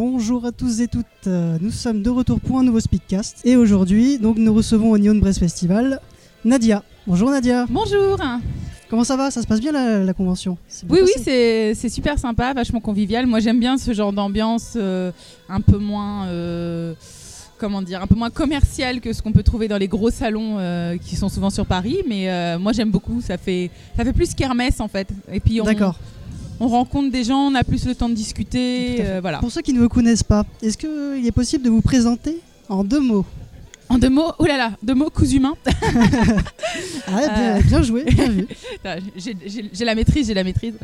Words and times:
Bonjour 0.00 0.46
à 0.46 0.52
tous 0.52 0.80
et 0.80 0.86
toutes, 0.86 1.26
nous 1.26 1.72
sommes 1.72 2.04
de 2.04 2.10
retour 2.10 2.38
pour 2.38 2.60
un 2.60 2.62
nouveau 2.62 2.78
Speedcast 2.78 3.40
et 3.44 3.56
aujourd'hui 3.56 4.20
donc 4.20 4.36
nous 4.38 4.54
recevons 4.54 4.92
au 4.92 4.96
Neon 4.96 5.16
Brest 5.16 5.40
Festival 5.40 6.00
Nadia. 6.44 6.84
Bonjour 7.04 7.32
Nadia, 7.32 7.66
Bonjour 7.68 8.16
comment 8.88 9.02
ça 9.02 9.16
va? 9.16 9.32
Ça 9.32 9.42
se 9.42 9.48
passe 9.48 9.58
bien 9.60 9.72
la, 9.72 10.04
la 10.04 10.14
convention? 10.14 10.56
Bien 10.84 10.88
Oui, 10.94 11.00
oui, 11.02 11.10
passé? 11.14 11.24
c'est 11.24 11.74
c'est 11.74 11.88
super 11.88 12.16
sympa, 12.16 12.54
vachement 12.54 12.78
convivial. 12.78 13.26
Moi, 13.26 13.40
j'aime 13.40 13.58
bien 13.58 13.76
ce 13.76 13.92
genre 13.92 14.12
d'ambiance 14.12 14.74
euh, 14.76 15.10
un 15.48 15.60
peu 15.60 15.78
moins, 15.78 16.26
euh, 16.28 16.94
comment 17.58 17.82
dire, 17.82 18.00
un 18.00 18.06
peu 18.06 18.14
moins 18.14 18.30
commercial 18.30 19.00
que 19.00 19.12
ce 19.12 19.20
qu'on 19.20 19.32
peut 19.32 19.42
trouver 19.42 19.66
dans 19.66 19.78
les 19.78 19.88
gros 19.88 20.10
salons 20.10 20.58
euh, 20.60 20.96
qui 20.96 21.16
sont 21.16 21.28
souvent 21.28 21.50
sur 21.50 21.66
Paris. 21.66 21.98
Mais 22.08 22.30
euh, 22.30 22.56
moi, 22.60 22.70
j'aime 22.72 22.92
beaucoup. 22.92 23.20
Ça 23.20 23.36
fait, 23.36 23.72
ça 23.96 24.04
fait 24.04 24.12
plus 24.12 24.32
kermesse 24.32 24.78
en 24.78 24.86
fait. 24.86 25.08
Et 25.32 25.40
puis, 25.40 25.60
on, 25.60 25.64
D'accord. 25.64 25.98
On 26.60 26.68
rencontre 26.68 27.10
des 27.10 27.24
gens, 27.24 27.38
on 27.50 27.54
a 27.54 27.64
plus 27.64 27.86
le 27.86 27.94
temps 27.94 28.08
de 28.08 28.14
discuter. 28.14 28.96
Euh, 29.00 29.18
voilà. 29.20 29.38
Pour 29.38 29.50
ceux 29.52 29.62
qui 29.62 29.72
ne 29.72 29.80
vous 29.80 29.88
connaissent 29.88 30.22
pas, 30.22 30.44
est-ce 30.62 30.76
qu'il 30.78 31.26
est 31.26 31.32
possible 31.32 31.64
de 31.64 31.70
vous 31.70 31.82
présenter 31.82 32.38
en 32.68 32.84
deux 32.84 33.00
mots? 33.00 33.24
En 33.90 33.96
deux 33.96 34.10
mots, 34.10 34.32
oh 34.38 34.44
là 34.44 34.58
là, 34.58 34.72
deux 34.82 34.94
mots, 34.94 35.08
coups 35.08 35.32
humains. 35.32 35.54
Ah, 37.10 37.20
bien, 37.34 37.56
Euh. 37.56 37.60
bien 37.62 37.82
joué, 37.82 38.04
bien 38.04 38.28
vu. 38.36 38.46
J'ai 39.72 39.84
la 39.86 39.94
maîtrise, 39.94 40.26
j'ai 40.26 40.34
la 40.34 40.44
maîtrise. 40.44 40.74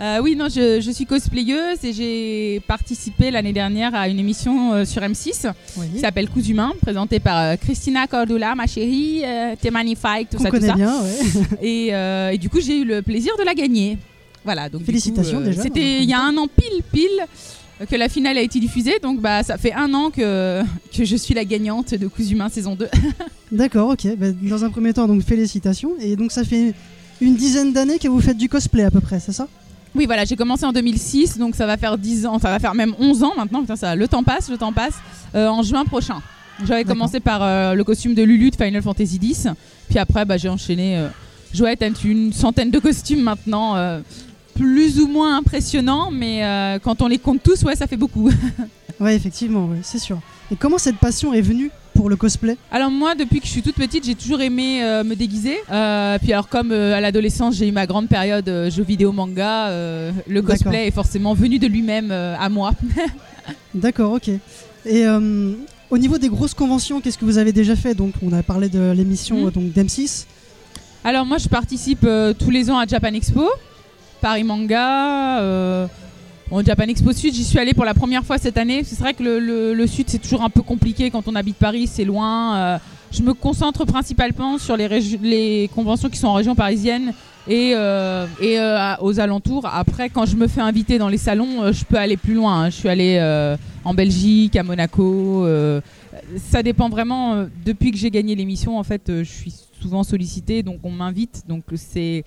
Euh, 0.00 0.20
oui, 0.22 0.36
non, 0.36 0.46
je, 0.48 0.80
je 0.80 0.90
suis 0.92 1.04
cosplayeuse 1.04 1.82
et 1.82 1.92
j'ai 1.92 2.60
participé 2.68 3.32
l'année 3.32 3.52
dernière 3.52 3.92
à 3.94 4.08
une 4.08 4.20
émission 4.20 4.72
euh, 4.72 4.84
sur 4.84 5.02
M6 5.02 5.52
Oui. 5.76 5.86
qui 5.94 5.98
s'appelle 6.00 6.28
Coups 6.28 6.48
humains, 6.48 6.72
présentée 6.80 7.18
par 7.18 7.38
euh, 7.38 7.56
Christina 7.56 8.06
Cordula, 8.06 8.54
ma 8.54 8.66
chérie, 8.68 9.22
euh, 9.24 9.54
t'es 9.60 9.70
magnifique, 9.72 10.28
tout 10.30 10.38
ça, 10.38 10.44
tout 10.44 10.50
connaît 10.52 10.68
ça. 10.68 10.74
bien, 10.74 10.94
ouais. 11.02 11.58
Et, 11.62 11.88
euh, 11.94 12.30
et 12.30 12.38
du 12.38 12.48
coup, 12.48 12.60
j'ai 12.60 12.78
eu 12.78 12.84
le 12.84 13.02
plaisir 13.02 13.32
de 13.36 13.42
la 13.44 13.54
gagner. 13.54 13.98
Voilà, 14.44 14.68
donc 14.68 14.84
Félicitations 14.84 15.38
coup, 15.38 15.44
euh, 15.44 15.46
déjà. 15.46 15.62
C'était 15.62 16.02
il 16.02 16.08
y 16.08 16.12
a 16.12 16.22
un 16.22 16.36
an 16.36 16.46
pile, 16.46 16.82
pile 16.92 17.26
que 17.90 17.96
la 17.96 18.08
finale 18.08 18.38
a 18.38 18.40
été 18.40 18.60
diffusée, 18.60 18.98
donc 19.02 19.20
bah 19.20 19.42
ça 19.42 19.58
fait 19.58 19.72
un 19.72 19.92
an 19.94 20.10
que, 20.10 20.62
que 20.96 21.04
je 21.04 21.16
suis 21.16 21.34
la 21.34 21.44
gagnante 21.44 21.94
de 21.94 22.08
humains 22.30 22.48
saison 22.48 22.76
2. 22.76 22.88
D'accord, 23.52 23.90
ok. 23.90 24.16
Bah, 24.16 24.26
dans 24.30 24.64
un 24.64 24.70
premier 24.70 24.92
temps, 24.92 25.08
donc 25.08 25.22
félicitations. 25.22 25.92
Et 25.98 26.14
donc 26.14 26.30
ça 26.30 26.44
fait 26.44 26.74
une 27.20 27.34
dizaine 27.34 27.72
d'années 27.72 27.98
que 27.98 28.08
vous 28.08 28.20
faites 28.20 28.36
du 28.36 28.48
cosplay 28.48 28.84
à 28.84 28.90
peu 28.90 29.00
près, 29.00 29.18
c'est 29.18 29.32
ça? 29.32 29.48
Oui, 29.94 30.06
voilà, 30.06 30.24
j'ai 30.24 30.36
commencé 30.36 30.64
en 30.64 30.72
2006, 30.72 31.38
donc 31.38 31.54
ça 31.54 31.66
va 31.66 31.76
faire 31.76 31.96
10 31.98 32.26
ans, 32.26 32.38
ça 32.38 32.50
va 32.50 32.58
faire 32.58 32.74
même 32.74 32.94
11 32.98 33.22
ans 33.22 33.32
maintenant. 33.36 33.60
Putain, 33.60 33.76
ça, 33.76 33.94
le 33.94 34.08
temps 34.08 34.24
passe, 34.24 34.50
le 34.50 34.56
temps 34.56 34.72
passe. 34.72 34.94
Euh, 35.34 35.48
en 35.48 35.62
juin 35.62 35.84
prochain. 35.84 36.20
J'avais 36.64 36.84
commencé 36.84 37.18
par 37.20 37.42
euh, 37.42 37.74
le 37.74 37.82
costume 37.82 38.14
de 38.14 38.22
Lulu 38.22 38.50
de 38.50 38.56
Final 38.56 38.82
Fantasy 38.82 39.18
X, 39.20 39.48
puis 39.88 39.98
après, 39.98 40.24
bah, 40.24 40.36
j'ai 40.36 40.48
enchaîné. 40.48 40.98
Euh, 40.98 41.08
Joël 41.52 41.76
a 41.80 41.86
une 42.04 42.32
centaine 42.32 42.70
de 42.70 42.78
costumes 42.78 43.20
maintenant, 43.20 43.76
euh, 43.76 44.00
plus 44.54 45.00
ou 45.00 45.06
moins 45.06 45.36
impressionnants, 45.36 46.10
mais 46.10 46.44
euh, 46.44 46.78
quand 46.78 47.02
on 47.02 47.08
les 47.08 47.18
compte 47.18 47.42
tous, 47.42 47.62
ouais, 47.64 47.76
ça 47.76 47.86
fait 47.86 47.96
beaucoup. 47.96 48.30
Ouais, 49.00 49.16
effectivement, 49.16 49.66
ouais, 49.66 49.78
c'est 49.82 49.98
sûr. 49.98 50.20
Et 50.52 50.56
comment 50.56 50.78
cette 50.78 50.96
passion 50.96 51.34
est 51.34 51.40
venue 51.40 51.70
pour 51.94 52.08
le 52.08 52.16
cosplay? 52.16 52.56
Alors 52.70 52.90
moi, 52.90 53.14
depuis 53.14 53.40
que 53.40 53.46
je 53.46 53.50
suis 53.50 53.62
toute 53.62 53.74
petite, 53.74 54.04
j'ai 54.04 54.14
toujours 54.14 54.40
aimé 54.40 54.84
euh, 54.84 55.02
me 55.02 55.16
déguiser. 55.16 55.56
Euh, 55.70 56.18
puis 56.18 56.32
alors 56.32 56.48
comme 56.48 56.70
euh, 56.70 56.94
à 56.94 57.00
l'adolescence, 57.00 57.56
j'ai 57.56 57.66
eu 57.68 57.72
ma 57.72 57.86
grande 57.86 58.08
période 58.08 58.48
jeux 58.70 58.84
vidéo, 58.84 59.12
manga, 59.12 59.68
le 59.68 60.40
cosplay 60.42 60.86
est 60.86 60.90
forcément 60.92 61.34
venu 61.34 61.58
de 61.58 61.66
lui-même 61.66 62.10
à 62.10 62.48
moi. 62.48 62.72
D'accord, 63.74 64.12
ok. 64.12 64.30
Et 64.86 65.04
au 65.90 65.98
niveau 65.98 66.18
des 66.18 66.28
grosses 66.28 66.54
conventions, 66.54 67.00
qu'est-ce 67.00 67.18
que 67.18 67.24
vous 67.24 67.38
avez 67.38 67.52
déjà 67.52 67.76
fait? 67.76 67.94
Donc, 67.94 68.14
on 68.22 68.32
a 68.32 68.42
parlé 68.42 68.68
de 68.68 68.92
l'émission 68.92 69.46
euh, 69.46 69.50
donc 69.50 69.64
d'M6. 69.72 70.26
Alors 71.06 71.26
moi 71.26 71.36
je 71.36 71.48
participe 71.48 72.06
tous 72.38 72.50
les 72.50 72.70
ans 72.70 72.78
à 72.78 72.86
Japan 72.86 73.12
Expo, 73.12 73.46
Paris 74.24 74.42
Manga, 74.42 75.40
euh, 75.40 75.86
au 76.50 76.62
Japan 76.62 76.84
Expo 76.84 77.12
Sud, 77.12 77.34
j'y 77.34 77.44
suis 77.44 77.58
allée 77.58 77.74
pour 77.74 77.84
la 77.84 77.92
première 77.92 78.24
fois 78.24 78.38
cette 78.38 78.56
année. 78.56 78.82
C'est 78.82 78.98
vrai 78.98 79.12
que 79.12 79.22
le, 79.22 79.86
Sud 79.86 80.08
c'est 80.08 80.16
toujours 80.18 80.42
un 80.42 80.48
peu 80.48 80.62
compliqué 80.62 81.10
quand 81.10 81.28
on 81.28 81.34
habite 81.34 81.58
Paris, 81.58 81.86
c'est 81.86 82.06
loin. 82.06 82.56
euh, 82.56 82.78
je 83.12 83.20
me 83.20 83.34
concentre 83.34 83.84
principalement 83.84 84.56
sur 84.56 84.78
les 84.78 85.68
conventions 85.74 86.08
qui 86.08 86.16
sont 86.16 86.28
en 86.28 86.32
région 86.32 86.54
parisienne 86.54 87.12
et, 87.48 87.72
euh, 87.74 88.26
et 88.40 88.58
euh, 88.58 88.94
aux 89.00 89.20
alentours. 89.20 89.66
Après 89.66 90.08
quand 90.08 90.26
je 90.26 90.36
me 90.36 90.46
fais 90.48 90.60
inviter 90.60 90.98
dans 90.98 91.08
les 91.08 91.18
salons, 91.18 91.62
euh, 91.62 91.72
je 91.72 91.84
peux 91.84 91.96
aller 91.96 92.16
plus 92.16 92.34
loin. 92.34 92.64
hein. 92.64 92.70
Je 92.70 92.76
suis 92.76 92.88
allée 92.88 93.16
euh, 93.20 93.56
en 93.84 93.94
Belgique, 93.94 94.56
à 94.56 94.62
Monaco. 94.62 95.46
ça 96.50 96.62
dépend 96.62 96.88
vraiment. 96.88 97.46
depuis 97.64 97.90
que 97.90 97.98
j'ai 97.98 98.10
gagné 98.10 98.34
l'émission, 98.34 98.78
en 98.78 98.82
fait, 98.82 99.02
je 99.08 99.22
suis 99.24 99.52
souvent 99.80 100.02
sollicitée, 100.02 100.62
donc 100.62 100.78
on 100.82 100.90
m'invite. 100.90 101.42
Donc 101.48 101.64
c'est, 101.76 102.24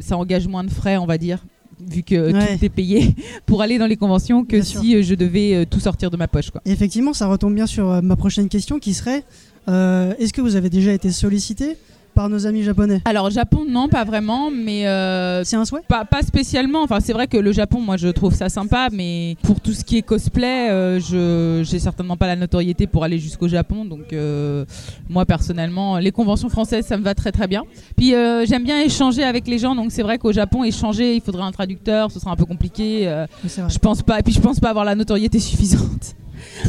ça 0.00 0.16
engage 0.16 0.46
moins 0.46 0.62
de 0.64 0.70
frais, 0.70 0.96
on 0.96 1.06
va 1.06 1.18
dire, 1.18 1.44
vu 1.80 2.02
que 2.04 2.32
Ouais. 2.32 2.56
tout 2.56 2.64
est 2.64 2.68
payé 2.68 3.14
pour 3.46 3.62
aller 3.62 3.78
dans 3.78 3.86
les 3.86 3.96
conventions 3.96 4.44
que 4.44 4.56
Bien 4.56 4.62
si 4.64 5.02
je 5.02 5.14
devais 5.16 5.66
tout 5.66 5.80
sortir 5.80 6.10
de 6.10 6.16
ma 6.16 6.28
poche. 6.28 6.50
Quoi. 6.50 6.60
Et 6.64 6.70
effectivement, 6.70 7.12
ça 7.12 7.26
retombe 7.26 7.54
bien 7.54 7.66
sur 7.66 8.00
ma 8.02 8.14
prochaine 8.16 8.48
question 8.48 8.78
qui 8.78 8.94
serait 8.94 9.24
est-ce 9.68 10.32
que 10.32 10.40
vous 10.40 10.54
avez 10.54 10.70
déjà 10.70 10.92
été 10.92 11.10
sollicité? 11.10 11.76
Par 12.16 12.30
nos 12.30 12.46
amis 12.46 12.62
japonais 12.62 13.02
Alors 13.04 13.30
Japon, 13.30 13.66
non, 13.68 13.88
pas 13.88 14.04
vraiment, 14.04 14.50
mais 14.50 14.86
euh, 14.86 15.44
C'est 15.44 15.56
un 15.56 15.66
souhait? 15.66 15.82
pas, 15.86 16.06
pas 16.06 16.22
spécialement. 16.22 16.82
Enfin, 16.82 16.98
c'est 16.98 17.12
vrai 17.12 17.26
que 17.28 17.36
le 17.36 17.52
Japon, 17.52 17.80
moi, 17.80 17.98
je 17.98 18.08
trouve 18.08 18.34
ça 18.34 18.48
sympa, 18.48 18.88
mais 18.90 19.36
pour 19.42 19.60
tout 19.60 19.74
ce 19.74 19.84
qui 19.84 19.98
est 19.98 20.02
cosplay, 20.02 20.70
euh, 20.70 20.98
je 20.98 21.62
j'ai 21.62 21.78
certainement 21.78 22.16
pas 22.16 22.26
la 22.26 22.36
notoriété 22.36 22.86
pour 22.86 23.04
aller 23.04 23.18
jusqu'au 23.18 23.48
Japon. 23.48 23.84
Donc, 23.84 24.12
euh, 24.12 24.64
moi, 25.10 25.26
personnellement, 25.26 25.98
les 25.98 26.10
conventions 26.10 26.48
françaises, 26.48 26.86
ça 26.86 26.96
me 26.96 27.04
va 27.04 27.14
très 27.14 27.32
très 27.32 27.46
bien. 27.46 27.64
Puis, 27.96 28.14
j'aime 28.46 28.64
bien 28.64 28.80
échanger 28.80 29.22
avec 29.22 29.46
les 29.46 29.58
gens. 29.58 29.74
Donc, 29.74 29.92
c'est 29.92 30.02
vrai 30.02 30.16
qu'au 30.16 30.32
Japon, 30.32 30.64
échanger, 30.64 31.14
il 31.14 31.20
faudrait 31.20 31.44
un 31.44 31.52
traducteur, 31.52 32.10
ce 32.10 32.18
sera 32.18 32.30
un 32.32 32.36
peu 32.36 32.46
compliqué. 32.46 33.04
je 33.44 33.78
pense 33.78 34.02
pas. 34.02 34.18
Et 34.20 34.22
puis, 34.22 34.32
je 34.32 34.40
pense 34.40 34.58
pas 34.58 34.70
avoir 34.70 34.86
la 34.86 34.94
notoriété 34.94 35.38
suffisante. 35.38 36.16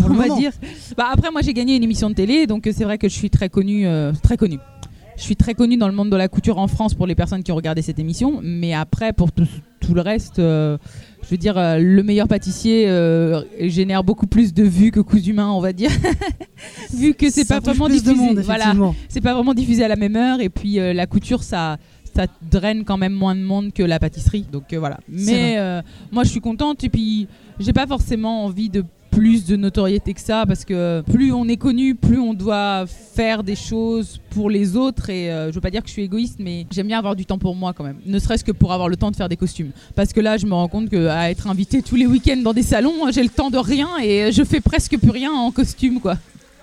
On 0.03 0.13
va 0.13 0.29
dire. 0.35 0.51
Bah, 0.97 1.09
après, 1.11 1.31
moi, 1.31 1.41
j'ai 1.41 1.53
gagné 1.53 1.75
une 1.75 1.83
émission 1.83 2.09
de 2.09 2.15
télé, 2.15 2.47
donc 2.47 2.69
c'est 2.71 2.83
vrai 2.83 2.97
que 2.97 3.07
je 3.07 3.13
suis 3.13 3.29
très 3.29 3.49
connue, 3.49 3.87
euh, 3.87 4.11
très 4.23 4.37
connue. 4.37 4.59
Je 5.17 5.23
suis 5.23 5.35
très 5.35 5.55
connue 5.55 5.77
dans 5.77 5.87
le 5.87 5.95
monde 5.95 6.11
de 6.11 6.15
la 6.15 6.27
couture 6.27 6.59
en 6.59 6.67
France 6.67 6.93
pour 6.93 7.07
les 7.07 7.15
personnes 7.15 7.41
qui 7.41 7.51
ont 7.51 7.55
regardé 7.55 7.81
cette 7.81 7.97
émission, 7.97 8.39
mais 8.43 8.73
après, 8.73 9.13
pour 9.13 9.31
tout, 9.31 9.47
tout 9.79 9.95
le 9.95 10.01
reste, 10.01 10.37
euh, 10.37 10.77
je 11.23 11.29
veux 11.29 11.37
dire, 11.37 11.57
euh, 11.57 11.79
le 11.79 12.03
meilleur 12.03 12.27
pâtissier 12.27 12.87
euh, 12.87 13.41
génère 13.61 14.03
beaucoup 14.03 14.27
plus 14.27 14.53
de 14.53 14.63
vues 14.63 14.91
que 14.91 14.99
coups 14.99 15.25
humains, 15.25 15.49
on 15.49 15.59
va 15.59 15.73
dire, 15.73 15.89
vu 16.93 17.15
que 17.15 17.31
c'est 17.31 17.47
pas 17.47 17.59
vraiment 17.59 17.89
diffusé. 17.89 18.13
monde, 18.13 18.39
voilà, 18.39 18.75
c'est 19.09 19.21
pas 19.21 19.33
vraiment 19.33 19.55
diffusé 19.55 19.83
à 19.83 19.87
la 19.87 19.95
même 19.95 20.15
heure, 20.15 20.39
et 20.39 20.49
puis 20.49 20.75
la 20.75 21.07
couture, 21.07 21.43
ça. 21.43 21.77
Ça 22.15 22.25
draine 22.49 22.83
quand 22.83 22.97
même 22.97 23.13
moins 23.13 23.35
de 23.35 23.41
monde 23.41 23.71
que 23.73 23.83
la 23.83 23.99
pâtisserie, 23.99 24.43
donc 24.51 24.73
euh, 24.73 24.79
voilà. 24.79 24.99
Mais 25.07 25.59
euh, 25.59 25.83
moi, 26.11 26.23
je 26.23 26.29
suis 26.29 26.39
contente, 26.39 26.83
et 26.83 26.89
puis 26.89 27.27
j'ai 27.59 27.73
pas 27.73 27.85
forcément 27.85 28.45
envie 28.45 28.69
de 28.69 28.83
plus 29.17 29.45
de 29.45 29.55
notoriété 29.55 30.13
que 30.13 30.21
ça 30.21 30.45
parce 30.45 30.63
que 30.63 31.01
plus 31.01 31.33
on 31.33 31.47
est 31.47 31.57
connu, 31.57 31.95
plus 31.95 32.19
on 32.19 32.35
doit 32.35 32.85
faire 32.85 33.41
des 33.41 33.55
choses 33.55 34.21
pour 34.29 34.51
les 34.51 34.75
autres. 34.75 35.09
Et 35.09 35.31
euh, 35.31 35.49
je 35.49 35.55
veux 35.55 35.61
pas 35.61 35.71
dire 35.71 35.81
que 35.81 35.87
je 35.87 35.93
suis 35.93 36.03
égoïste 36.03 36.37
mais 36.37 36.67
j'aime 36.69 36.85
bien 36.85 36.99
avoir 36.99 37.15
du 37.15 37.25
temps 37.25 37.39
pour 37.39 37.55
moi 37.55 37.73
quand 37.73 37.83
même, 37.83 37.97
ne 38.05 38.19
serait-ce 38.19 38.43
que 38.43 38.51
pour 38.51 38.73
avoir 38.73 38.89
le 38.89 38.95
temps 38.95 39.09
de 39.09 39.15
faire 39.15 39.27
des 39.27 39.35
costumes. 39.35 39.71
Parce 39.95 40.13
que 40.13 40.19
là 40.19 40.37
je 40.37 40.45
me 40.45 40.53
rends 40.53 40.67
compte 40.67 40.89
que 40.89 41.07
à 41.07 41.31
être 41.31 41.47
invité 41.47 41.81
tous 41.81 41.95
les 41.95 42.05
week-ends 42.05 42.43
dans 42.43 42.53
des 42.53 42.61
salons, 42.61 42.93
j'ai 43.11 43.23
le 43.23 43.29
temps 43.29 43.49
de 43.49 43.57
rien 43.57 43.89
et 44.03 44.31
je 44.31 44.43
fais 44.43 44.61
presque 44.61 44.99
plus 44.99 45.09
rien 45.09 45.31
en 45.31 45.49
costume 45.49 45.99
quoi. 45.99 46.17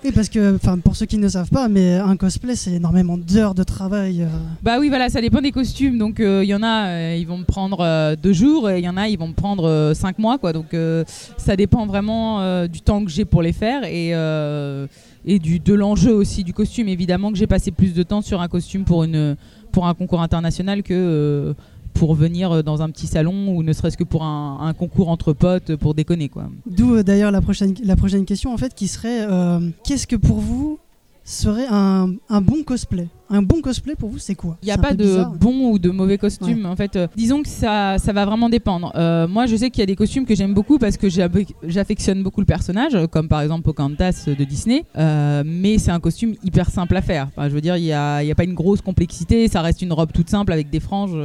Oui, 0.05 0.11
parce 0.11 0.29
que, 0.29 0.57
pour 0.83 0.95
ceux 0.95 1.07
qui 1.07 1.17
ne 1.17 1.27
savent 1.27 1.49
pas, 1.49 1.67
mais 1.67 1.95
un 1.95 2.15
cosplay, 2.15 2.55
c'est 2.55 2.73
énormément 2.73 3.17
d'heures 3.17 3.55
de 3.55 3.63
travail. 3.63 4.21
euh, 4.21 4.27
Bah 4.61 4.77
oui, 4.79 4.89
voilà, 4.89 5.09
ça 5.09 5.19
dépend 5.19 5.41
des 5.41 5.51
costumes. 5.51 5.97
Donc 5.97 6.17
il 6.19 6.43
y 6.43 6.53
en 6.53 6.61
a, 6.61 6.89
euh, 6.89 7.17
ils 7.19 7.25
vont 7.25 7.39
me 7.39 7.43
prendre 7.43 7.79
euh, 7.81 8.15
deux 8.15 8.31
jours, 8.33 8.69
et 8.69 8.77
il 8.77 8.85
y 8.85 8.89
en 8.89 8.97
a, 8.97 9.07
ils 9.07 9.17
vont 9.17 9.29
me 9.29 9.33
prendre 9.33 9.67
euh, 9.67 9.95
cinq 9.95 10.19
mois, 10.19 10.37
quoi. 10.37 10.53
Donc 10.53 10.75
euh, 10.75 11.03
ça 11.37 11.55
dépend 11.55 11.87
vraiment 11.87 12.39
euh, 12.41 12.67
du 12.67 12.81
temps 12.81 13.03
que 13.03 13.09
j'ai 13.09 13.25
pour 13.25 13.41
les 13.41 13.51
faire 13.51 13.83
et 13.83 14.11
euh, 14.13 14.85
et 15.25 15.39
du 15.39 15.57
de 15.59 15.73
l'enjeu 15.73 16.13
aussi 16.13 16.43
du 16.43 16.53
costume. 16.53 16.87
Évidemment 16.87 17.31
que 17.31 17.37
j'ai 17.39 17.47
passé 17.47 17.71
plus 17.71 17.95
de 17.95 18.03
temps 18.03 18.21
sur 18.21 18.41
un 18.41 18.47
costume 18.47 18.83
pour 18.83 19.05
une 19.05 19.35
pour 19.71 19.87
un 19.87 19.95
concours 19.95 20.21
international 20.21 20.83
que 20.83 20.93
euh, 20.93 21.53
pour 21.95 22.13
venir 22.13 22.63
dans 22.63 22.81
un 22.81 22.89
petit 22.89 23.07
salon 23.07 23.55
ou 23.55 23.63
ne 23.63 23.73
serait-ce 23.73 23.97
que 23.97 24.03
pour 24.03 24.23
un, 24.23 24.73
concours 24.77 25.09
entre 25.09 25.33
potes 25.33 25.75
pour 25.75 25.95
déconner 25.95 26.29
quoi. 26.29 26.49
D'où 26.65 26.95
euh, 26.95 27.03
d'ailleurs 27.03 27.31
la 27.31 27.41
prochaine, 27.41 28.25
question, 28.25 28.53
en 28.53 28.57
fait, 28.57 28.75
qui 28.75 28.87
serait 28.87 29.25
euh, 29.27 29.59
qu'est-ce 29.83 30.05
que 30.05 30.15
pour 30.15 30.39
vous 30.39 30.77
serait 31.23 31.67
un 31.67 32.41
bon 32.41 32.63
cosplay? 32.63 33.07
Un 33.29 33.41
bon 33.41 33.61
cosplay 33.61 33.95
pour 33.95 34.09
vous, 34.09 34.19
c'est 34.19 34.35
quoi? 34.35 34.57
Il 34.61 34.65
n'y 34.65 34.71
a 34.71 34.77
pas 34.77 34.93
de 34.93 35.03
bizarre. 35.03 35.31
bon 35.31 35.71
ou 35.71 35.79
de 35.79 35.89
mauvais 35.89 36.17
costume. 36.17 36.65
En 36.65 36.75
fait, 36.75 36.95
euh, 36.95 37.07
disons 37.15 37.41
que 37.41 37.49
ça, 37.49 37.97
ça 37.97 38.13
va 38.13 38.25
vraiment 38.25 38.49
dépendre. 38.49 38.91
Euh, 38.95 39.27
moi, 39.27 39.47
je 39.47 39.55
sais 39.55 39.71
qu'il 39.71 39.79
y 39.79 39.83
a 39.83 39.87
des 39.87 39.95
costumes 39.95 40.25
que 40.25 40.35
j'aime 40.35 40.53
beaucoup 40.53 40.77
parce 40.77 40.97
que 40.97 41.07
j'affectionne 41.09 42.21
beaucoup 42.21 42.41
le 42.41 42.45
personnage, 42.45 42.97
comme 43.11 43.27
par 43.27 43.41
exemple 43.41 43.63
Pocahontas 43.63 44.25
de 44.27 44.43
Disney. 44.43 44.85
Euh, 44.97 45.43
mais 45.45 45.77
c'est 45.79 45.91
un 45.91 45.99
costume 45.99 46.35
hyper 46.43 46.69
simple 46.69 46.95
à 46.95 47.01
faire. 47.01 47.27
Enfin, 47.35 47.49
je 47.49 47.53
veux 47.55 47.61
dire, 47.61 47.77
il 47.77 47.83
n'y 47.83 47.93
a, 47.93 48.21
il 48.21 48.27
y 48.27 48.31
a 48.31 48.35
pas 48.35 48.43
une 48.43 48.53
grosse 48.53 48.81
complexité. 48.81 49.47
Ça 49.47 49.61
reste 49.61 49.81
une 49.81 49.93
robe 49.93 50.11
toute 50.11 50.29
simple 50.29 50.53
avec 50.53 50.69
des 50.69 50.79
franges. 50.79 51.17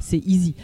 c'est 0.00 0.22
easy. 0.26 0.54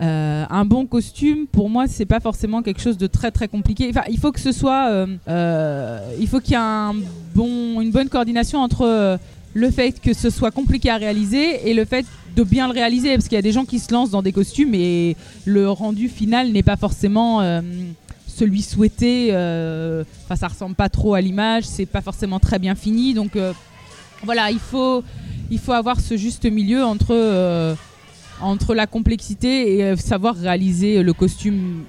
Euh, 0.00 0.44
un 0.48 0.64
bon 0.64 0.86
costume, 0.86 1.46
pour 1.50 1.68
moi, 1.68 1.86
c'est 1.88 2.06
pas 2.06 2.20
forcément 2.20 2.62
quelque 2.62 2.80
chose 2.80 2.98
de 2.98 3.08
très 3.08 3.30
très 3.32 3.48
compliqué. 3.48 3.88
Enfin, 3.90 4.04
il 4.08 4.18
faut 4.18 4.30
que 4.30 4.38
ce 4.38 4.52
soit, 4.52 4.90
euh, 4.90 5.06
euh, 5.28 5.98
il 6.20 6.28
faut 6.28 6.38
qu'il 6.38 6.52
y 6.52 6.54
ait 6.54 6.58
un 6.58 6.94
bon, 7.34 7.80
une 7.80 7.90
bonne 7.90 8.08
coordination 8.08 8.60
entre 8.60 9.18
le 9.54 9.70
fait 9.70 10.00
que 10.00 10.12
ce 10.12 10.30
soit 10.30 10.50
compliqué 10.50 10.90
à 10.90 10.96
réaliser 10.96 11.68
et 11.68 11.74
le 11.74 11.84
fait 11.84 12.06
de 12.36 12.42
bien 12.42 12.68
le 12.68 12.74
réaliser, 12.74 13.14
parce 13.14 13.24
qu'il 13.24 13.36
y 13.36 13.38
a 13.38 13.42
des 13.42 13.52
gens 13.52 13.64
qui 13.64 13.78
se 13.78 13.92
lancent 13.92 14.10
dans 14.10 14.22
des 14.22 14.32
costumes 14.32 14.74
et 14.74 15.16
le 15.44 15.70
rendu 15.70 16.08
final 16.08 16.52
n'est 16.52 16.62
pas 16.62 16.76
forcément 16.76 17.40
euh, 17.40 17.60
celui 18.26 18.62
souhaité. 18.62 19.28
euh, 19.32 20.04
Enfin, 20.24 20.36
ça 20.36 20.48
ressemble 20.48 20.74
pas 20.74 20.88
trop 20.88 21.14
à 21.14 21.20
l'image, 21.20 21.64
c'est 21.64 21.86
pas 21.86 22.02
forcément 22.02 22.38
très 22.38 22.58
bien 22.58 22.74
fini. 22.74 23.14
Donc 23.14 23.34
euh, 23.34 23.52
voilà, 24.22 24.50
il 24.50 24.60
faut, 24.60 25.02
avoir 25.68 26.00
ce 26.00 26.16
juste 26.16 26.44
milieu 26.44 26.84
entre, 26.84 27.76
entre 28.40 28.74
la 28.74 28.86
complexité 28.86 29.78
et 29.78 29.96
savoir 29.96 30.36
réaliser 30.36 31.02
le 31.02 31.12
costume 31.12 31.84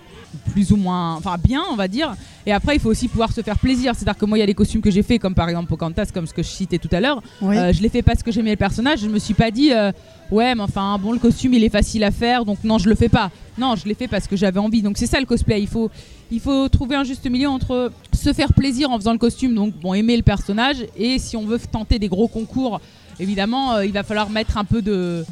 plus 0.51 0.71
ou 0.71 0.77
moins, 0.77 1.15
enfin 1.15 1.35
bien, 1.43 1.63
on 1.71 1.75
va 1.75 1.87
dire. 1.87 2.15
Et 2.45 2.51
après, 2.51 2.75
il 2.75 2.79
faut 2.79 2.89
aussi 2.89 3.07
pouvoir 3.07 3.31
se 3.31 3.41
faire 3.41 3.57
plaisir. 3.57 3.93
C'est-à-dire 3.95 4.17
que 4.17 4.25
moi, 4.25 4.37
il 4.37 4.41
y 4.41 4.43
a 4.43 4.47
des 4.47 4.53
costumes 4.53 4.81
que 4.81 4.91
j'ai 4.91 5.03
fait, 5.03 5.19
comme 5.19 5.35
par 5.35 5.49
exemple 5.49 5.69
Pocahontas, 5.69 6.07
comme 6.13 6.27
ce 6.27 6.33
que 6.33 6.43
je 6.43 6.47
citais 6.47 6.77
tout 6.77 6.89
à 6.91 6.99
l'heure. 6.99 7.21
Oui. 7.41 7.57
Euh, 7.57 7.73
je 7.73 7.81
l'ai 7.81 7.89
fait 7.89 8.01
parce 8.01 8.23
que 8.23 8.31
j'aimais 8.31 8.51
le 8.51 8.57
personnage. 8.57 8.99
Je 8.99 9.07
me 9.07 9.19
suis 9.19 9.33
pas 9.33 9.51
dit, 9.51 9.71
euh, 9.71 9.91
ouais, 10.31 10.55
mais 10.55 10.63
enfin, 10.63 10.97
bon, 10.99 11.11
le 11.11 11.19
costume, 11.19 11.53
il 11.53 11.63
est 11.63 11.69
facile 11.69 12.03
à 12.03 12.11
faire, 12.11 12.45
donc 12.45 12.63
non, 12.63 12.77
je 12.77 12.89
le 12.89 12.95
fais 12.95 13.09
pas. 13.09 13.31
Non, 13.57 13.75
je 13.75 13.87
l'ai 13.87 13.93
fait 13.93 14.07
parce 14.07 14.27
que 14.27 14.35
j'avais 14.35 14.59
envie. 14.59 14.81
Donc 14.81 14.97
c'est 14.97 15.07
ça 15.07 15.19
le 15.19 15.25
cosplay. 15.25 15.61
Il 15.61 15.67
faut, 15.67 15.89
il 16.31 16.39
faut 16.39 16.69
trouver 16.69 16.95
un 16.95 17.03
juste 17.03 17.29
milieu 17.29 17.49
entre 17.49 17.91
se 18.13 18.33
faire 18.33 18.53
plaisir 18.53 18.89
en 18.91 18.97
faisant 18.97 19.13
le 19.13 19.17
costume, 19.17 19.55
donc 19.55 19.73
bon, 19.75 19.93
aimer 19.93 20.17
le 20.17 20.23
personnage, 20.23 20.85
et 20.97 21.19
si 21.19 21.37
on 21.37 21.45
veut 21.45 21.59
tenter 21.59 21.99
des 21.99 22.09
gros 22.09 22.27
concours. 22.27 22.79
Évidemment, 23.19 23.73
euh, 23.73 23.85
il 23.85 23.91
va 23.91 24.03
falloir 24.03 24.29
mettre 24.29 24.57
un 24.57 24.65
peu 24.65 24.81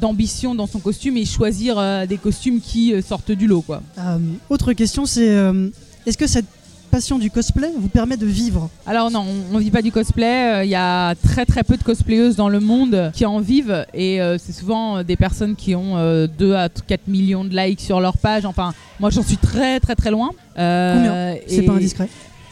d'ambition 0.00 0.54
dans 0.54 0.66
son 0.66 0.78
costume 0.78 1.16
et 1.16 1.24
choisir 1.24 1.76
euh, 1.78 2.06
des 2.06 2.18
costumes 2.18 2.60
qui 2.60 2.92
euh, 2.92 3.02
sortent 3.02 3.32
du 3.32 3.46
lot, 3.46 3.62
quoi. 3.62 3.82
Autre 4.50 4.72
question, 4.72 5.06
c'est 5.06 5.36
est-ce 6.06 6.16
que 6.18 6.26
cette 6.26 6.46
passion 6.90 7.18
du 7.18 7.30
cosplay 7.30 7.70
vous 7.78 7.88
permet 7.88 8.16
de 8.16 8.24
vivre? 8.24 8.70
Alors 8.86 9.10
non, 9.10 9.22
on, 9.52 9.56
on 9.56 9.58
vit 9.58 9.70
pas 9.70 9.82
du 9.82 9.92
cosplay. 9.92 10.64
Il 10.64 10.70
y 10.70 10.74
a 10.74 11.14
très 11.16 11.44
très 11.44 11.62
peu 11.62 11.76
de 11.76 11.82
cosplayeuses 11.82 12.36
dans 12.36 12.48
le 12.48 12.60
monde 12.60 13.10
qui 13.14 13.26
en 13.26 13.40
vivent 13.40 13.84
et 13.92 14.20
euh, 14.22 14.38
c'est 14.38 14.52
souvent 14.52 15.02
des 15.02 15.16
personnes 15.16 15.54
qui 15.54 15.74
ont 15.74 15.98
euh, 15.98 16.26
2 16.38 16.54
à 16.54 16.68
4 16.70 17.08
millions 17.08 17.44
de 17.44 17.54
likes 17.54 17.80
sur 17.82 18.00
leur 18.00 18.16
page. 18.16 18.46
Enfin, 18.46 18.72
moi 19.00 19.10
j'en 19.10 19.22
suis 19.22 19.36
très 19.36 19.80
très 19.80 19.94
très 19.96 20.10
loin. 20.10 20.30
Euh, 20.58 20.94
Combien? 20.94 21.36
C'est 21.46 21.62
pas 21.62 21.72
indiscret. 21.74 22.08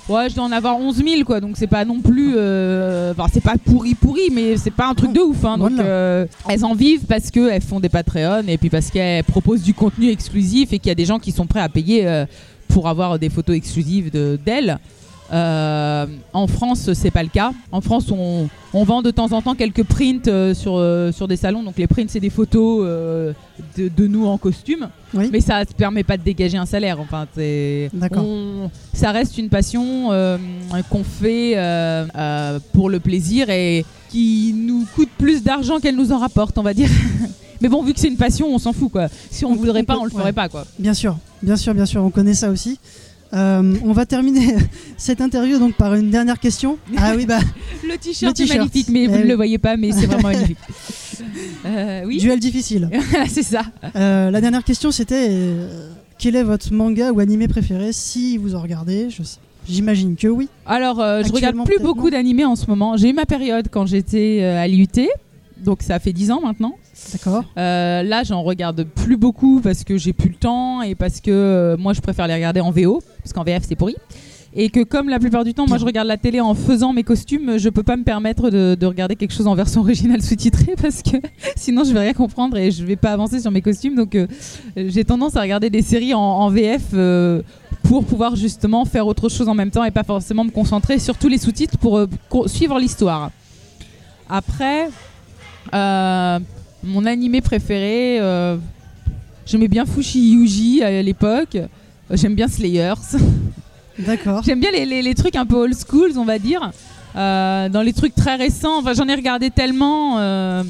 Ouais, 0.09 0.29
je 0.31 0.37
dois 0.37 0.45
en 0.45 0.53
avoir 0.53 0.79
11 0.79 0.97
000 1.05 1.25
quoi, 1.25 1.41
donc 1.41 1.57
c'est 1.57 1.67
pas 1.67 1.85
non 1.85 2.01
plus. 2.01 2.35
euh, 2.37 3.11
Enfin, 3.13 3.27
c'est 3.33 3.43
pas 3.43 3.57
pourri 3.63 3.95
pourri, 3.97 4.31
mais 4.33 4.57
c'est 4.57 4.71
pas 4.71 4.87
un 4.89 4.95
truc 4.95 5.13
de 5.13 5.19
ouf. 5.21 5.45
Hein, 5.45 5.59
donc 5.59 5.73
euh, 5.81 6.27
elles 6.49 6.65
en 6.65 6.75
vivent 6.75 7.07
parce 7.09 7.31
qu'elles 7.33 7.61
font 7.63 7.81
des 7.81 7.89
Patreon 7.89 8.45
et 8.47 8.57
puis 8.57 8.71
parce 8.71 8.91
qu'elles 8.91 9.25
proposent 9.25 9.63
du 9.63 9.75
contenu 9.75 10.09
exclusif 10.11 10.73
et 10.73 10.79
qu'il 10.79 10.89
y 10.89 10.93
a 10.93 10.95
des 10.95 11.07
gens 11.07 11.19
qui 11.19 11.33
sont 11.33 11.47
prêts 11.47 11.61
à 11.61 11.69
payer 11.69 12.07
euh, 12.07 12.25
pour 12.69 12.87
avoir 12.89 13.19
des 13.19 13.29
photos 13.31 13.57
exclusives 13.57 14.13
de- 14.13 14.39
d'elles. 14.47 14.79
Euh, 15.33 16.07
en 16.33 16.47
France, 16.47 16.93
c'est 16.93 17.11
pas 17.11 17.25
le 17.25 17.29
cas. 17.29 17.51
En 17.73 17.81
France, 17.81 18.07
on, 18.13 18.49
on 18.73 18.85
vend 18.85 19.03
de 19.03 19.11
temps 19.11 19.33
en 19.33 19.43
temps 19.43 19.57
quelques 19.57 19.83
prints 19.83 20.31
sur, 20.55 20.81
sur 21.13 21.27
des 21.27 21.37
salons. 21.37 21.65
Donc 21.65 21.75
les 21.79 21.89
prints, 21.89 22.07
c'est 22.09 22.21
des 22.21 22.31
photos 22.31 22.87
de, 23.77 23.89
de 23.89 24.07
nous 24.07 24.27
en 24.27 24.39
costume. 24.39 24.89
Oui. 25.15 25.29
Mais 25.33 25.41
ça 25.41 25.61
ne 25.61 25.65
permet 25.65 26.03
pas 26.05 26.17
de 26.17 26.23
dégager 26.23 26.57
un 26.59 26.67
salaire. 26.67 26.99
Enfin, 27.01 27.27
on- 28.17 28.71
ça 28.93 29.13
reste 29.13 29.39
une 29.39 29.49
passion 29.49 30.13
euh, 30.13 30.39
qu'on 30.91 31.05
fait 31.05 31.53
euh, 31.57 32.07
euh, 32.17 32.59
pour 32.73 32.91
le 32.91 33.01
plaisir 33.01 33.51
et 33.51 33.85
qui 34.11 34.55
nous 34.57 34.85
coûte 34.95 35.11
plus 35.19 35.43
d'argent 35.43 35.79
qu'elle 35.81 35.97
nous 35.97 36.13
en 36.13 36.19
rapporte, 36.19 36.57
on 36.59 36.63
va 36.63 36.75
dire. 36.75 36.89
Mais 37.61 37.69
bon, 37.69 37.83
vu 37.83 37.95
que 37.95 38.01
c'est 38.01 38.09
une 38.09 38.17
passion, 38.17 38.49
on 38.55 38.59
s'en 38.59 38.73
fout 38.73 38.93
quoi. 38.93 39.09
Si 39.31 39.45
on 39.45 39.53
ne 39.53 39.59
voudrait 39.59 39.81
on 39.81 39.85
pas, 39.85 39.95
peut- 39.95 40.01
on 40.01 40.05
le 40.05 40.11
ferait 40.11 40.25
ouais. 40.25 40.33
pas 40.33 40.49
quoi. 40.49 40.67
Bien 40.79 40.93
sûr, 40.95 41.17
bien 41.43 41.57
sûr, 41.57 41.75
bien 41.75 41.87
sûr, 41.87 42.03
on 42.03 42.11
connaît 42.11 42.35
ça 42.35 42.51
aussi. 42.51 42.79
Euh, 43.35 43.75
on 43.83 43.93
va 43.93 44.07
terminer 44.07 44.55
cette 44.97 45.21
interview 45.21 45.59
donc 45.59 45.75
par 45.75 45.95
une 45.95 46.11
dernière 46.11 46.39
question. 46.39 46.79
Ah 46.97 47.15
oui, 47.17 47.27
bah, 47.27 47.41
Le 47.89 47.97
t-shirt 47.99 48.39
est 48.39 48.47
magnifique, 48.57 48.89
mais 48.89 49.05
Eh 49.05 49.09
vous 49.09 49.17
ne 49.17 49.23
oui. 49.23 49.29
le 49.29 49.35
voyez 49.35 49.59
pas, 49.59 49.77
mais 49.77 49.91
c'est 49.91 50.07
vraiment 50.07 50.29
magnifique. 50.29 50.59
Euh, 51.65 52.03
oui, 52.07 52.19
duel 52.19 52.39
difficile. 52.41 52.91
c'est 53.29 53.43
ça. 53.43 53.63
Euh, 53.97 54.31
la 54.31 54.41
dernière 54.41 54.65
question 54.65 54.91
c'était 54.91 55.29
euh, 55.31 55.91
quel 56.19 56.37
est 56.37 56.43
votre 56.43 56.73
manga 56.73 57.13
ou 57.13 57.21
animé 57.21 57.49
préféré 57.49 57.93
si 57.93 58.37
vous 58.39 58.55
en 58.55 58.61
regardez? 58.61 59.09
Je 59.11 59.23
sais- 59.23 59.39
J'imagine 59.69 60.15
que 60.15 60.29
oui. 60.29 60.49
Alors, 60.65 60.99
je 60.99 61.33
regarde 61.33 61.57
plus 61.65 61.81
beaucoup 61.81 62.09
d'animés 62.09 62.45
en 62.45 62.55
ce 62.55 62.67
moment. 62.69 62.97
J'ai 62.97 63.11
eu 63.11 63.13
ma 63.13 63.27
période 63.27 63.67
quand 63.69 63.85
j'étais 63.85 64.45
à 64.45 64.69
l'IUT, 64.69 64.87
donc 65.59 65.83
ça 65.83 65.99
fait 65.99 66.13
10 66.13 66.31
ans 66.31 66.41
maintenant. 66.41 66.77
D'accord. 67.13 67.43
Là, 67.57 68.23
j'en 68.23 68.45
regarde 68.45 68.85
plus 68.85 69.17
beaucoup 69.17 69.61
parce 69.61 69.83
que 69.83 69.99
j'ai 69.99 70.13
plus 70.13 70.29
le 70.29 70.37
temps 70.37 70.83
et 70.83 70.95
parce 70.95 71.21
que 71.21 71.75
moi, 71.81 71.95
je 71.95 72.01
préfère 72.01 72.29
les 72.29 72.35
regarder 72.35 72.61
en 72.61 72.71
VO, 72.71 73.03
parce 73.25 73.33
qu'en 73.33 73.43
VF, 73.43 73.65
c'est 73.67 73.75
pourri. 73.75 73.97
Et 74.55 74.71
que 74.71 74.83
comme 74.83 75.09
la 75.09 75.19
plupart 75.19 75.45
du 75.45 75.55
temps, 75.55 75.67
moi, 75.67 75.79
je 75.79 75.85
regarde 75.85 76.09
la 76.09 76.17
télé 76.17 76.41
en 76.41 76.55
faisant 76.55 76.93
mes 76.93 77.03
costumes, 77.03 77.59
je 77.59 77.69
peux 77.69 77.83
pas 77.83 77.97
me 77.97 78.05
permettre 78.05 78.51
de, 78.51 78.77
de 78.79 78.87
regarder 78.87 79.17
quelque 79.17 79.33
chose 79.33 79.47
en 79.47 79.55
version 79.55 79.81
originale 79.81 80.23
sous-titrée 80.23 80.75
parce 80.81 81.03
que 81.03 81.17
sinon, 81.57 81.85
je 81.85 81.93
vais 81.93 82.01
rien 82.01 82.15
comprendre 82.15 82.57
et 82.57 82.71
je 82.71 82.85
vais 82.85 82.97
pas 82.97 83.13
avancer 83.13 83.41
sur 83.41 83.51
mes 83.51 83.61
costumes. 83.63 83.95
Donc, 83.95 84.15
euh, 84.15 84.27
j'ai 84.77 85.05
tendance 85.05 85.37
à 85.37 85.43
regarder 85.43 85.71
des 85.71 85.83
séries 85.83 86.15
en, 86.15 86.49
VF. 86.49 86.83
euh, 86.95 87.43
pour 87.83 88.05
pouvoir 88.05 88.35
justement 88.35 88.85
faire 88.85 89.07
autre 89.07 89.29
chose 89.29 89.49
en 89.49 89.55
même 89.55 89.71
temps 89.71 89.85
et 89.85 89.93
pas 89.93 90.03
forcément 90.03 90.43
me 90.43 90.51
concentrer 90.51 90.99
sur 90.99 91.17
tous 91.17 91.29
les 91.29 91.39
sous-titres 91.39 91.79
pour 91.79 91.99
euh, 91.99 92.09
suivre 92.47 92.81
l'histoire. 92.81 93.31
Après, 94.29 94.89
mon 95.73 97.07
animé 97.07 97.41
préféré, 97.41 98.19
j'aimais 99.45 99.69
bien 99.69 99.87
Fushi 99.87 100.33
Yuji 100.33 100.83
à 100.83 101.01
l'époque. 101.01 101.59
J'aime 102.11 102.35
bien 102.35 102.49
Slayers. 102.49 102.95
D'accord. 103.99 104.43
J'aime 104.45 104.61
bien 104.61 104.71
les, 104.71 104.85
les- 104.87 105.03
les 105.03 105.15
trucs 105.15 105.37
un 105.37 105.47
peu 105.47 105.57
old 105.57 105.75
schools, 105.75 106.13
on 106.19 106.25
va 106.25 106.39
dire. 106.39 106.71
Euh, 107.17 107.69
dans 107.71 107.83
les 107.83 107.93
trucs 107.93 108.15
très 108.15 108.37
récents, 108.37 108.79
enfin, 108.81 108.93
j'en 108.95 109.09
ai 109.09 109.15
regardé 109.15 109.51
tellement. 109.51 110.19
euh, 110.19 110.63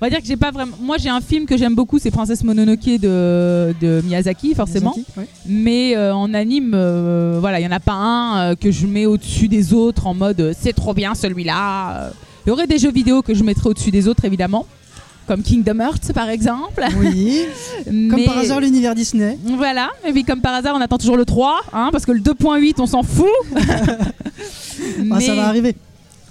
on 0.00 0.04
va 0.04 0.10
dire 0.10 0.20
que 0.20 0.26
j'ai 0.26 0.36
pas 0.36 0.50
vraiment. 0.50 0.76
Moi, 0.80 0.96
j'ai 0.98 1.08
un 1.08 1.20
film 1.20 1.46
que 1.46 1.56
j'aime 1.56 1.74
beaucoup, 1.76 1.98
c'est 1.98 2.10
Princesse 2.10 2.42
Mononoke 2.44 2.84
de, 2.84 3.72
de 3.80 4.02
Miyazaki, 4.04 4.54
forcément. 4.54 4.92
Miyazaki, 4.96 5.18
ouais. 5.18 5.28
Mais 5.46 5.96
euh, 5.96 6.12
en 6.14 6.34
anime, 6.34 6.70
voilà, 7.40 7.60
il 7.60 7.62
y 7.62 7.66
en 7.66 7.70
a 7.72 7.80
pas 7.80 7.92
un 7.94 8.56
que 8.56 8.70
je 8.70 8.86
mets 8.86 9.06
au-dessus 9.06 9.48
des 9.48 9.72
autres 9.72 10.06
en 10.06 10.14
mode 10.14 10.52
c'est 10.58 10.72
trop 10.74 10.92
bien 10.92 11.14
celui-là. 11.14 12.10
Il 12.44 12.48
y 12.48 12.52
aurait 12.52 12.66
des 12.66 12.78
jeux 12.78 12.90
vidéo 12.90 13.22
que 13.22 13.32
je 13.34 13.44
mettrais 13.44 13.68
au-dessus 13.70 13.92
des 13.92 14.08
autres, 14.08 14.24
évidemment. 14.24 14.66
Comme 15.26 15.42
Kingdom 15.42 15.78
Hearts, 15.80 16.12
par 16.14 16.28
exemple. 16.28 16.82
Oui. 16.98 17.44
Comme 17.84 18.10
Mais- 18.16 18.24
par 18.24 18.38
hasard 18.38 18.60
l'univers 18.60 18.94
Disney. 18.94 19.38
Voilà, 19.56 19.90
et 20.04 20.12
puis 20.12 20.24
comme 20.24 20.40
par 20.40 20.54
hasard, 20.54 20.74
on 20.76 20.80
attend 20.80 20.98
toujours 20.98 21.16
le 21.16 21.24
3, 21.24 21.60
hein, 21.72 21.88
parce 21.92 22.04
que 22.04 22.12
le 22.12 22.20
2.8, 22.20 22.74
on 22.80 22.86
s'en 22.86 23.02
fout. 23.02 23.26
Ah, 25.12 25.20
ça 25.20 25.34
va 25.34 25.46
arriver. 25.48 25.76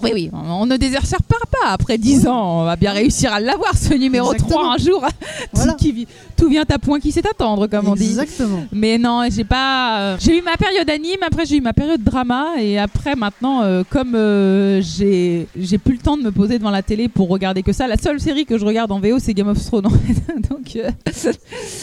Oui, 0.03 0.11
oui, 0.13 0.29
on 0.33 0.65
ne 0.65 0.77
désespère 0.77 1.19
pas 1.45 1.69
après 1.69 1.97
10 1.97 2.27
ans. 2.27 2.61
On 2.61 2.65
va 2.65 2.75
bien 2.75 2.91
réussir 2.91 3.31
à 3.33 3.39
l'avoir, 3.39 3.75
ce 3.77 3.93
numéro 3.93 4.33
Exactement. 4.33 4.59
3, 4.61 4.73
un 4.73 4.77
jour. 4.77 5.05
Voilà. 5.53 5.73
Qui 5.73 5.91
vi- 5.91 6.07
tout 6.37 6.47
vient 6.49 6.63
à 6.69 6.79
point 6.79 6.99
qui 6.99 7.11
sait 7.11 7.25
attendre, 7.27 7.67
comme 7.67 7.87
on 7.87 7.95
dit. 7.95 8.05
Exactement. 8.05 8.63
Mais 8.71 8.97
non, 8.97 9.21
j'ai 9.29 9.43
pas. 9.43 9.99
euh, 9.99 10.17
J'ai 10.19 10.37
eu 10.37 10.41
ma 10.41 10.55
période 10.57 10.89
anime, 10.89 11.21
après 11.25 11.45
j'ai 11.45 11.57
eu 11.57 11.61
ma 11.61 11.73
période 11.73 12.01
drama, 12.03 12.47
et 12.59 12.79
après 12.79 13.15
maintenant, 13.15 13.61
euh, 13.63 13.83
comme 13.89 14.15
euh, 14.15 14.81
j'ai 14.81 15.47
j'ai 15.59 15.77
plus 15.77 15.93
le 15.95 15.99
temps 15.99 16.17
de 16.17 16.23
me 16.23 16.31
poser 16.31 16.57
devant 16.57 16.69
la 16.71 16.81
télé 16.81 17.07
pour 17.09 17.27
regarder 17.29 17.61
que 17.63 17.73
ça, 17.73 17.87
la 17.87 17.97
seule 17.97 18.19
série 18.19 18.45
que 18.45 18.57
je 18.57 18.65
regarde 18.65 18.91
en 18.91 18.99
VO, 18.99 19.19
c'est 19.19 19.33
Game 19.33 19.49
of 19.49 19.63
Thrones. 19.63 19.83
Donc, 20.49 20.75
euh, 20.75 20.89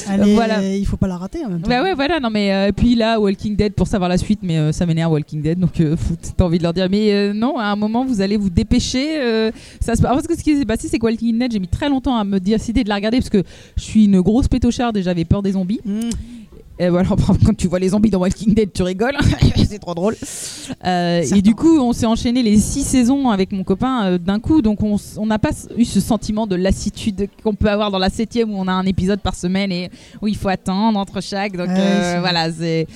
Allez, 0.08 0.34
Voilà. 0.34 0.62
il 0.75 0.87
faut 0.87 0.96
pas 0.96 1.06
la 1.08 1.16
rater 1.18 1.44
en 1.44 1.50
même 1.50 1.60
temps. 1.60 1.68
bah 1.68 1.82
ouais, 1.82 1.94
voilà, 1.94 2.20
non 2.20 2.30
mais 2.30 2.52
euh, 2.52 2.68
et 2.68 2.72
puis 2.72 2.94
là, 2.94 3.20
Walking 3.20 3.56
Dead 3.56 3.75
pour 3.75 3.87
savoir 3.87 4.08
la 4.08 4.18
suite, 4.18 4.40
mais 4.42 4.58
euh, 4.58 4.72
ça 4.72 4.87
m'énerve 4.87 5.12
Walking 5.12 5.42
Dead, 5.42 5.58
donc 5.58 5.80
euh, 5.80 5.96
fout, 5.96 6.18
t'as 6.37 6.44
envie 6.44 6.58
de 6.58 6.62
leur 6.62 6.72
dire, 6.72 6.88
mais 6.90 7.12
euh, 7.12 7.32
non, 7.32 7.58
à 7.58 7.64
un 7.66 7.76
moment 7.76 8.04
vous 8.08 8.20
allez 8.20 8.36
vous 8.36 8.50
dépêcher. 8.50 9.20
euh, 9.20 9.50
ça 9.80 9.94
se... 9.94 10.02
Parce 10.02 10.26
que 10.26 10.36
ce 10.36 10.42
qui 10.42 10.56
s'est 10.56 10.64
passé, 10.64 10.88
c'est 10.88 10.98
que 10.98 11.04
Walking 11.06 11.38
Dead, 11.38 11.52
j'ai 11.52 11.58
mis 11.60 11.68
très 11.68 11.88
longtemps 11.88 12.16
à 12.16 12.24
me 12.24 12.40
décider 12.40 12.82
de 12.84 12.88
la 12.88 12.96
regarder 12.96 13.18
parce 13.18 13.30
que 13.30 13.42
je 13.76 13.82
suis 13.82 14.04
une 14.06 14.20
grosse 14.20 14.48
pétocharde 14.48 14.96
et 14.96 15.02
j'avais 15.02 15.24
peur 15.24 15.42
des 15.42 15.52
zombies. 15.52 15.80
Mmh. 15.84 16.00
Et 16.80 16.88
voilà, 16.90 17.08
quand 17.44 17.56
tu 17.56 17.66
vois 17.66 17.80
les 17.80 17.88
zombies 17.88 18.10
dans 18.10 18.20
Walking 18.20 18.54
Dead, 18.54 18.72
tu 18.72 18.82
rigoles. 18.82 19.16
c'est 19.68 19.78
trop 19.80 19.94
drôle. 19.94 20.14
Euh, 20.84 21.22
et 21.34 21.42
du 21.42 21.54
coup, 21.54 21.78
on 21.78 21.92
s'est 21.92 22.06
enchaîné 22.06 22.42
les 22.42 22.56
six 22.56 22.84
saisons 22.84 23.30
avec 23.30 23.52
mon 23.52 23.64
copain 23.64 24.04
euh, 24.04 24.18
d'un 24.18 24.38
coup. 24.38 24.62
Donc, 24.62 24.78
on 24.82 25.26
n'a 25.26 25.38
pas 25.38 25.50
eu 25.76 25.84
ce 25.84 26.00
sentiment 26.00 26.46
de 26.46 26.54
lassitude 26.54 27.28
qu'on 27.42 27.54
peut 27.54 27.68
avoir 27.68 27.90
dans 27.90 27.98
la 27.98 28.10
septième 28.10 28.50
où 28.52 28.56
on 28.56 28.68
a 28.68 28.72
un 28.72 28.86
épisode 28.86 29.20
par 29.20 29.34
semaine 29.34 29.72
et 29.72 29.90
où 30.22 30.28
il 30.28 30.36
faut 30.36 30.48
attendre 30.48 30.98
entre 30.98 31.20
chaque. 31.20 31.56
Donc, 31.56 31.68
Ouais, 31.68 31.74
euh, 31.76 32.16
voilà, 32.20 32.50
c'est. 32.52 32.86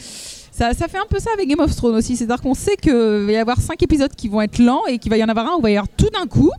Ça, 0.52 0.74
ça 0.74 0.86
fait 0.86 0.98
un 0.98 1.06
peu 1.08 1.18
ça 1.18 1.30
avec 1.32 1.48
Game 1.48 1.60
of 1.60 1.74
Thrones 1.74 1.96
aussi. 1.96 2.14
C'est-à-dire 2.14 2.42
qu'on 2.42 2.54
sait 2.54 2.76
qu'il 2.76 2.92
va 2.92 3.32
y 3.32 3.36
avoir 3.36 3.58
cinq 3.58 3.82
épisodes 3.82 4.12
qui 4.14 4.28
vont 4.28 4.42
être 4.42 4.58
lents 4.58 4.84
et 4.86 4.98
qu'il 4.98 5.10
va 5.10 5.16
y 5.16 5.24
en 5.24 5.28
avoir 5.28 5.46
un 5.46 5.54
où 5.56 5.60
il 5.60 5.62
va 5.62 5.70
y 5.70 5.76
avoir 5.76 5.88
tout 5.96 6.10
d'un 6.12 6.26
coup. 6.26 6.50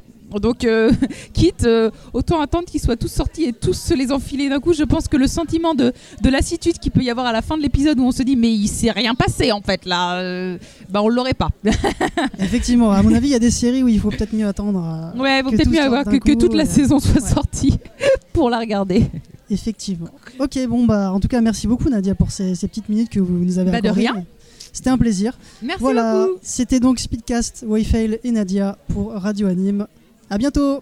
Donc, 0.42 0.64
euh, 0.66 0.92
quitte, 1.34 1.64
euh, 1.66 1.92
autant 2.12 2.42
attendre 2.42 2.66
qu'ils 2.66 2.82
soient 2.82 2.96
tous 2.96 3.08
sortis 3.08 3.44
et 3.44 3.54
tous 3.54 3.74
se 3.80 3.94
les 3.94 4.12
enfiler 4.12 4.50
d'un 4.50 4.60
coup. 4.60 4.74
Je 4.74 4.82
pense 4.82 5.08
que 5.08 5.16
le 5.16 5.28
sentiment 5.28 5.76
de, 5.76 5.94
de 6.24 6.30
lassitude 6.32 6.80
qu'il 6.80 6.92
peut 6.92 7.04
y 7.04 7.12
avoir 7.12 7.28
à 7.28 7.32
la 7.32 7.44
fin 7.44 7.56
de 7.56 7.62
l'épisode 7.62 8.00
où 8.00 8.04
on 8.04 8.12
se 8.12 8.24
dit 8.24 8.36
mais 8.36 8.52
il 8.52 8.68
s'est 8.68 8.90
rien 8.90 9.14
passé 9.14 9.52
en 9.52 9.62
fait 9.62 9.86
là, 9.86 10.18
euh, 10.22 10.58
bah 10.90 11.04
on 11.04 11.08
l'aurait 11.10 11.36
pas. 11.36 11.50
Effectivement, 12.40 12.92
à 12.92 13.04
mon 13.04 13.14
avis, 13.14 13.28
il 13.28 13.32
y 13.34 13.36
a 13.36 13.40
des 13.40 13.52
séries 13.52 13.84
où 13.84 13.88
il 13.90 14.00
faut 14.00 14.10
peut-être 14.10 14.34
mieux 14.34 14.48
attendre. 14.48 15.12
euh, 15.16 15.22
Ouais, 15.22 15.38
il 15.40 15.44
vaut 15.44 15.52
que 15.52 15.56
peut-être 15.58 15.70
mieux 15.70 15.82
avoir 15.82 16.04
que, 16.04 16.34
toute 16.34 16.56
la 16.56 16.66
saison 16.66 16.98
soit 17.00 17.22
ouais. 17.22 17.30
sortie 17.30 17.78
pour 18.34 18.50
la 18.50 18.58
regarder. 18.58 19.06
Effectivement. 19.50 20.08
Ok, 20.40 20.58
bon, 20.68 20.86
bah, 20.86 21.12
en 21.12 21.20
tout 21.20 21.28
cas, 21.28 21.42
merci 21.42 21.68
beaucoup, 21.68 21.90
Nadia, 21.90 22.16
pour 22.16 22.32
ces, 22.32 22.56
ces 22.56 22.68
petites 22.68 22.90
minutes 22.90 23.10
que 23.10 23.20
vous 23.20 23.34
nous 23.44 23.60
avez 23.60 23.72
Bah, 23.72 23.82
de 23.82 23.88
accordées. 23.88 24.08
rien. 24.08 24.26
C'était 24.72 24.90
un 24.90 24.98
plaisir. 24.98 25.38
Merci 25.62 25.82
voilà, 25.82 26.26
beaucoup. 26.26 26.40
c'était 26.42 26.80
donc 26.80 26.98
Speedcast, 27.00 27.64
Wayfail 27.68 28.20
et 28.24 28.32
Nadia 28.32 28.78
pour 28.88 29.12
Radio 29.12 29.48
Anime. 29.48 29.86
À 30.30 30.38
bientôt! 30.38 30.82